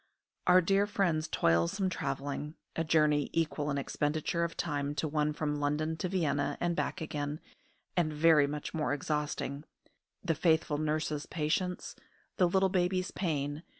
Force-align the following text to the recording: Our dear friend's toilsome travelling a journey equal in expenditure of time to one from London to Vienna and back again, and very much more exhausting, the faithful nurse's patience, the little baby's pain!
Our 0.47 0.61
dear 0.61 0.87
friend's 0.87 1.27
toilsome 1.27 1.91
travelling 1.91 2.55
a 2.75 2.83
journey 2.83 3.29
equal 3.33 3.69
in 3.69 3.77
expenditure 3.77 4.43
of 4.43 4.57
time 4.57 4.95
to 4.95 5.07
one 5.07 5.31
from 5.31 5.59
London 5.59 5.95
to 5.97 6.09
Vienna 6.09 6.57
and 6.59 6.75
back 6.75 7.01
again, 7.01 7.39
and 7.95 8.11
very 8.11 8.47
much 8.47 8.73
more 8.73 8.95
exhausting, 8.95 9.63
the 10.23 10.33
faithful 10.33 10.79
nurse's 10.79 11.27
patience, 11.27 11.95
the 12.37 12.49
little 12.49 12.69
baby's 12.69 13.11
pain! 13.11 13.61